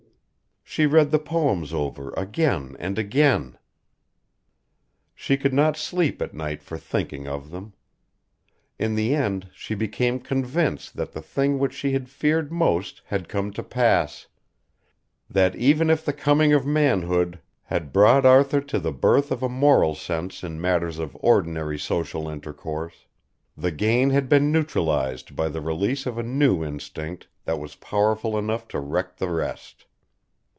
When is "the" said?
1.11-1.19, 8.95-9.13, 11.11-11.21, 16.05-16.13, 18.79-18.93, 23.57-23.71, 25.49-25.59, 29.17-29.27